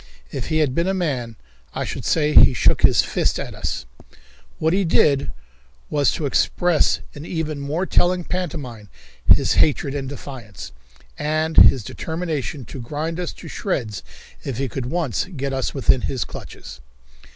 [0.31, 1.35] If he had been a man
[1.75, 3.85] I should say he shook his fist at us.
[4.57, 5.31] What he did
[5.91, 8.89] was to express in even more telling pantomime
[9.27, 10.71] his hatred and defiance,
[11.19, 14.01] and his determination to grind us to shreds
[14.43, 16.81] if he could once get us within his clutches.